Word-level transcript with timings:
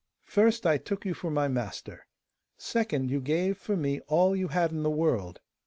First, 0.25 0.65
I 0.65 0.79
took 0.79 1.05
you 1.05 1.13
for 1.13 1.29
my 1.29 1.47
master. 1.47 2.07
Second, 2.57 3.11
you 3.11 3.21
gave 3.21 3.55
for 3.55 3.77
me 3.77 3.99
all 4.07 4.35
you 4.35 4.47
had 4.47 4.71
in 4.71 4.81
the 4.81 4.89
world. 4.89 5.39